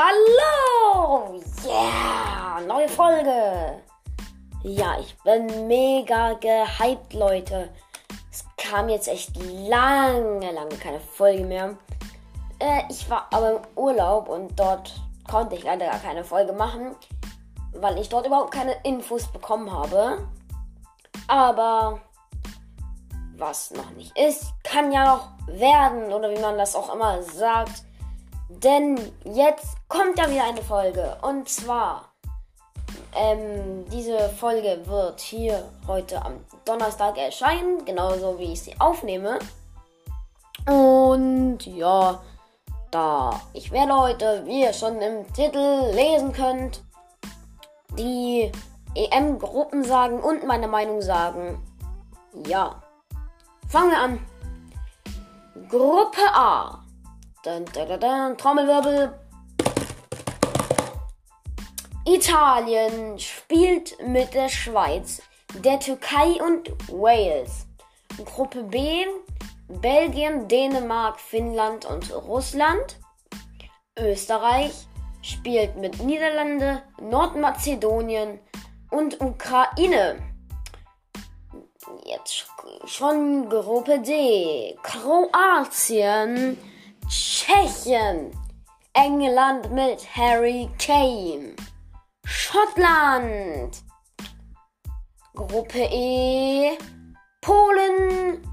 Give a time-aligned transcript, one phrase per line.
[0.00, 1.40] Hallo!
[1.66, 2.60] Yeah!
[2.68, 3.82] Neue Folge!
[4.62, 7.68] Ja, ich bin mega gehypt, Leute.
[8.30, 11.76] Es kam jetzt echt lange, lange keine Folge mehr.
[12.60, 14.94] Äh, ich war aber im Urlaub und dort
[15.28, 16.94] konnte ich leider gar keine Folge machen,
[17.72, 20.28] weil ich dort überhaupt keine Infos bekommen habe.
[21.26, 21.98] Aber
[23.36, 27.82] was noch nicht ist, kann ja noch werden oder wie man das auch immer sagt.
[28.48, 31.16] Denn jetzt kommt ja wieder eine Folge.
[31.22, 32.12] Und zwar,
[33.14, 39.38] ähm, diese Folge wird hier heute am Donnerstag erscheinen, genauso wie ich sie aufnehme.
[40.66, 42.20] Und ja,
[42.90, 46.82] da ich werde heute, wie ihr schon im Titel lesen könnt,
[47.98, 48.50] die
[48.94, 51.62] EM-Gruppen sagen und meine Meinung sagen.
[52.46, 52.82] Ja,
[53.68, 54.26] fangen wir an.
[55.68, 56.82] Gruppe A.
[57.44, 58.36] Dun, dun, dun, dun.
[58.36, 59.14] Trommelwirbel.
[62.04, 65.22] Italien spielt mit der Schweiz,
[65.62, 67.66] der Türkei und Wales.
[68.24, 69.06] Gruppe B.
[69.68, 72.98] Belgien, Dänemark, Finnland und Russland.
[73.96, 74.72] Österreich
[75.22, 78.40] spielt mit Niederlande, Nordmazedonien
[78.90, 80.18] und Ukraine.
[82.04, 82.46] Jetzt
[82.86, 84.76] schon Gruppe D.
[84.82, 86.58] Kroatien,
[87.08, 88.32] Tschechien,
[88.92, 91.56] England mit Harry Kane,
[92.24, 93.82] Schottland,
[95.34, 96.76] Gruppe E,
[97.40, 98.46] Polen.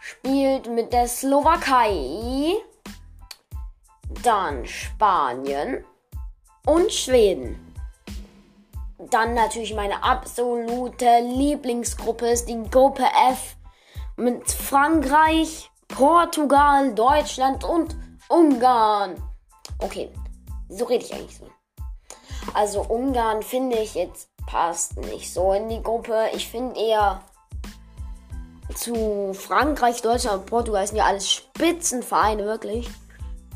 [0.00, 2.54] Spielt mit der Slowakei,
[4.22, 5.84] dann Spanien
[6.64, 7.74] und Schweden.
[9.10, 13.56] Dann natürlich meine absolute Lieblingsgruppe ist die Gruppe F
[14.16, 17.96] mit Frankreich, Portugal, Deutschland und
[18.28, 19.22] Ungarn.
[19.78, 20.10] Okay,
[20.68, 21.46] so rede ich eigentlich so.
[22.54, 26.26] Also Ungarn finde ich jetzt passt nicht so in die Gruppe.
[26.34, 27.20] Ich finde eher
[28.74, 32.88] zu Frankreich, Deutschland und Portugal sind ja alles Spitzenvereine, wirklich.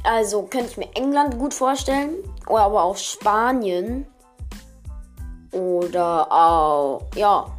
[0.05, 2.15] Also könnte ich mir England gut vorstellen.
[2.47, 4.06] Oder aber auch Spanien.
[5.53, 7.56] Oder auch, ja,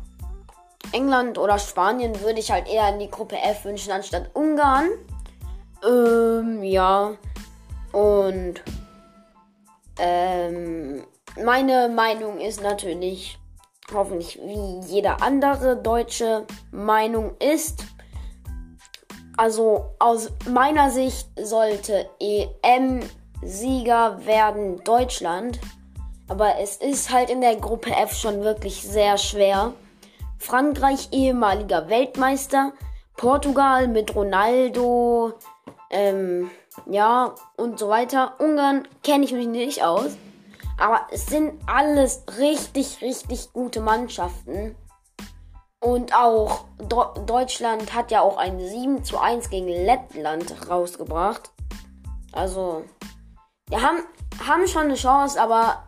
[0.92, 4.90] England oder Spanien würde ich halt eher in die Gruppe F wünschen, anstatt Ungarn.
[5.86, 7.16] Ähm, ja.
[7.92, 8.62] Und
[10.00, 11.04] ähm,
[11.44, 13.38] meine Meinung ist natürlich,
[13.94, 17.84] hoffentlich wie jeder andere deutsche Meinung ist.
[19.38, 25.60] Also aus meiner Sicht sollte EM-Sieger werden Deutschland.
[26.28, 29.74] Aber es ist halt in der Gruppe F schon wirklich sehr schwer.
[30.40, 32.74] Frankreich ehemaliger Weltmeister,
[33.16, 35.34] Portugal mit Ronaldo,
[35.90, 36.50] ähm,
[36.86, 38.36] ja und so weiter.
[38.40, 40.18] Ungarn kenne ich mich nicht aus,
[40.78, 44.76] aber es sind alles richtig, richtig gute Mannschaften.
[45.80, 51.52] Und auch Do Deutschland hat ja auch ein 7 zu 1 gegen Lettland rausgebracht.
[52.32, 52.84] Also,
[53.70, 54.00] wir haben,
[54.46, 55.84] haben schon eine Chance, aber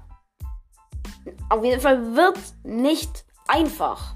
[1.50, 4.16] auf jeden Fall wird nicht einfach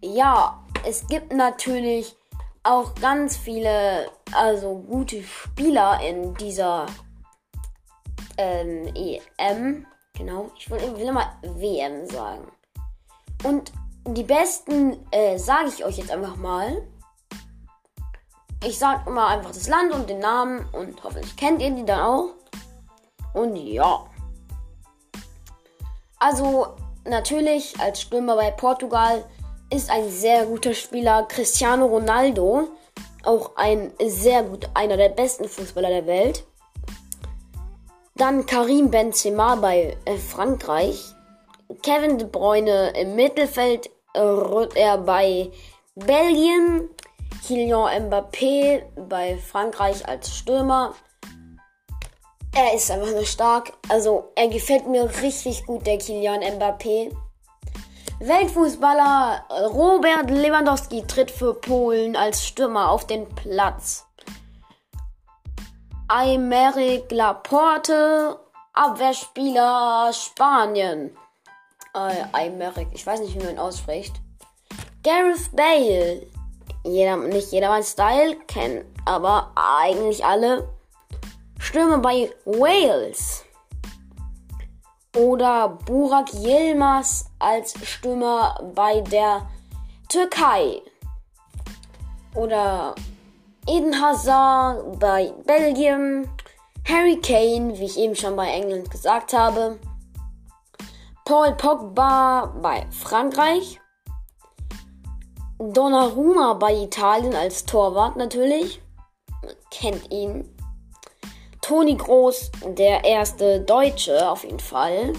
[0.00, 2.16] ja, es gibt natürlich
[2.62, 6.86] auch ganz viele, also gute Spieler in dieser
[8.36, 9.86] ähm, EM.
[10.14, 12.50] Genau, ich will, will immer WM sagen.
[13.44, 13.72] Und
[14.06, 16.82] die besten äh, sage ich euch jetzt einfach mal.
[18.64, 22.00] Ich sage immer einfach das Land und den Namen und hoffentlich kennt ihr die dann
[22.00, 22.30] auch.
[23.34, 24.04] Und ja.
[26.18, 29.24] Also natürlich als Stürmer bei Portugal
[29.70, 31.24] ist ein sehr guter Spieler.
[31.24, 32.68] Cristiano Ronaldo,
[33.24, 36.44] auch ein sehr gut, einer der besten Fußballer der Welt.
[38.16, 41.14] Dann Karim Benzema bei äh, Frankreich.
[41.82, 44.20] Kevin De Bruyne im Mittelfeld äh,
[44.74, 45.50] er bei
[45.94, 46.88] Belgien.
[47.46, 50.94] Kylian Mbappé bei Frankreich als Stürmer.
[52.54, 53.72] Er ist einfach nur stark.
[53.88, 57.12] Also er gefällt mir richtig gut, der Kylian Mbappé.
[58.20, 64.06] Weltfußballer Robert Lewandowski tritt für Polen als Stürmer auf den Platz.
[66.08, 68.40] Aymeric Laporte,
[68.72, 71.16] Abwehrspieler Spanien.
[71.94, 74.16] Äh, Aymeric, ich weiß nicht, wie man ihn ausspricht.
[75.04, 76.26] Gareth Bale.
[76.84, 80.68] Jeder, nicht jeder Style kennt, aber eigentlich alle.
[81.60, 83.44] Stürmer bei Wales.
[85.18, 89.48] Oder Burak Yilmaz als Stürmer bei der
[90.08, 90.80] Türkei.
[92.36, 92.94] Oder
[93.66, 96.30] Eden Hazard bei Belgien.
[96.88, 99.80] Harry Kane, wie ich eben schon bei England gesagt habe.
[101.24, 103.80] Paul Pogba bei Frankreich.
[105.58, 108.80] Donnarumma bei Italien als Torwart natürlich.
[109.70, 110.57] kennt ihn.
[111.68, 115.12] Toni Groß, der erste Deutsche auf jeden Fall.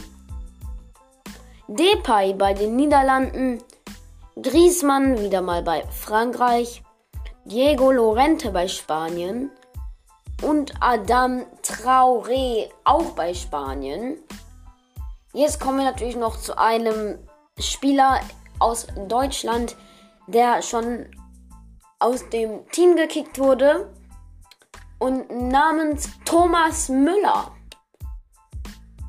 [1.68, 3.60] Depay bei den Niederlanden.
[4.42, 6.82] Griezmann wieder mal bei Frankreich.
[7.46, 9.52] Diego Lorente bei Spanien.
[10.42, 14.18] Und Adam Traoré auch bei Spanien.
[15.34, 17.20] Jetzt kommen wir natürlich noch zu einem
[17.60, 18.22] Spieler
[18.58, 19.76] aus Deutschland,
[20.26, 21.12] der schon
[22.00, 23.94] aus dem Team gekickt wurde
[25.00, 27.52] und namens Thomas Müller.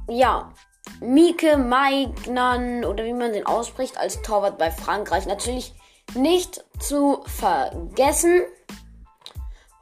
[0.08, 0.52] Ja,
[1.00, 5.26] Mieke Maignan oder wie man den ausspricht als Torwart bei Frankreich.
[5.26, 5.74] Natürlich
[6.14, 8.42] nicht zu vergessen.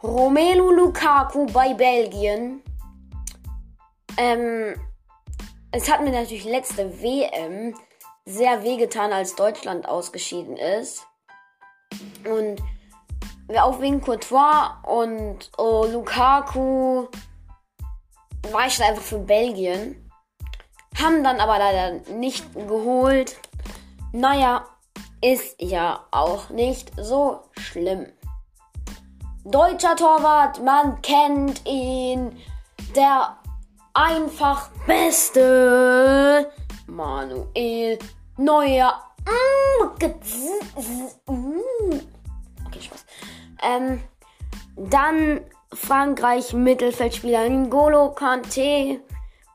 [0.02, 2.62] Romelu Lukaku bei Belgien.
[4.16, 4.74] Ähm,
[5.72, 7.74] es hat mir natürlich letzte WM
[8.24, 11.06] sehr wehgetan, als Deutschland ausgeschieden ist.
[12.24, 12.60] Und
[13.56, 17.06] auch wegen Courtois und oh, Lukaku
[18.52, 20.10] war ich einfach für Belgien.
[21.00, 23.36] Haben dann aber leider nicht geholt.
[24.12, 24.66] Naja,
[25.22, 28.06] ist ja auch nicht so schlimm.
[29.44, 32.38] Deutscher Torwart, man kennt ihn.
[32.94, 33.36] Der
[33.94, 36.50] einfach beste
[36.86, 37.98] Manuel
[38.36, 39.02] Neuer.
[40.08, 41.20] Spaß.
[43.62, 44.00] Ähm,
[44.76, 45.40] dann
[45.72, 49.00] Frankreich Mittelfeldspieler N'Golo Kante,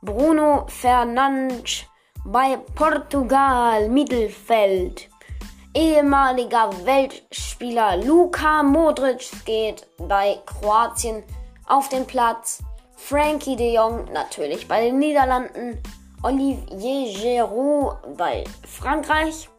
[0.01, 1.85] Bruno Fernandes
[2.25, 5.09] bei Portugal Mittelfeld.
[5.73, 11.23] Ehemaliger Weltspieler Luka Modric geht bei Kroatien
[11.67, 12.61] auf den Platz.
[12.95, 15.81] Frankie de Jong natürlich bei den Niederlanden.
[16.21, 19.49] Olivier Giroud bei Frankreich.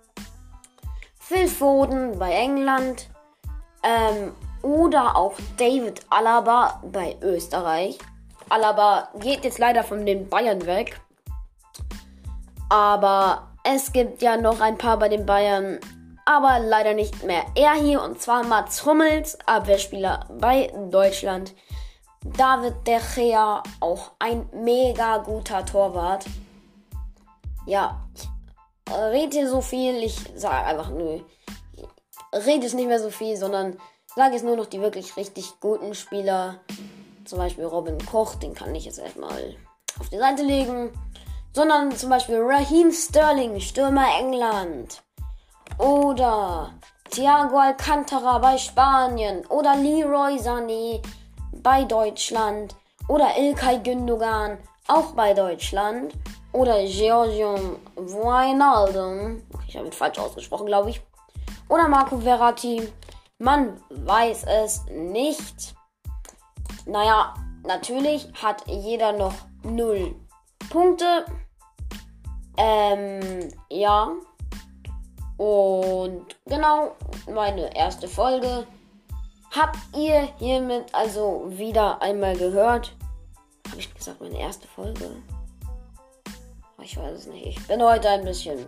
[1.19, 3.11] Phil Foden bei England.
[3.85, 4.33] Ähm,
[4.63, 7.99] oder auch David Alaba bei Österreich.
[8.49, 11.01] Alaba geht jetzt leider von den Bayern weg.
[12.71, 15.79] Aber es gibt ja noch ein paar bei den Bayern.
[16.25, 18.03] Aber leider nicht mehr er hier.
[18.03, 21.55] Und zwar Mats Hummels, Abwehrspieler bei Deutschland.
[22.25, 26.25] David De Gea, auch ein mega guter Torwart.
[27.67, 31.21] Ja, ich rede so viel, ich sage einfach nö.
[32.35, 33.79] Rede es nicht mehr so viel, sondern
[34.15, 36.61] sage jetzt nur noch die wirklich richtig guten Spieler.
[37.25, 39.57] Zum Beispiel Robin Koch, den kann ich jetzt erstmal
[39.99, 40.91] auf die Seite legen.
[41.53, 45.03] Sondern zum Beispiel Raheem Sterling, Stürmer England.
[45.79, 46.75] Oder
[47.11, 49.47] Thiago Alcantara bei Spanien.
[49.47, 51.01] Oder Leroy Sané,
[51.63, 52.75] bei Deutschland.
[53.07, 54.59] Oder Ilkay Gündogan,
[54.89, 56.15] auch bei Deutschland.
[56.53, 59.43] Oder Georgium Wijnaldum.
[59.69, 61.01] Ich habe ihn falsch ausgesprochen, glaube ich.
[61.69, 62.93] Oder Marco Verratti.
[63.39, 65.75] Man weiß es nicht.
[66.87, 67.35] Naja,
[67.65, 70.15] natürlich hat jeder noch 0
[70.71, 71.25] Punkte.
[72.57, 74.13] Ähm, ja.
[75.37, 76.95] Und genau,
[77.27, 78.67] meine erste Folge
[79.51, 82.95] habt ihr hiermit also wieder einmal gehört.
[83.69, 85.11] Habe ich gesagt, meine erste Folge?
[86.83, 87.47] Ich weiß es nicht.
[87.47, 88.67] Ich bin heute ein bisschen.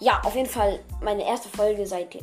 [0.00, 2.18] Ja, auf jeden Fall meine erste Folge seit.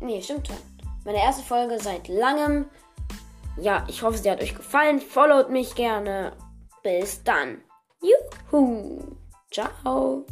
[0.00, 0.56] Nee, stimmt schon.
[1.04, 2.66] Meine erste Folge seit langem.
[3.58, 5.00] Ja, ich hoffe, sie hat euch gefallen.
[5.00, 6.32] Followt mich gerne.
[6.82, 7.62] Bis dann.
[8.00, 9.16] Juhu.
[9.50, 10.24] Ciao.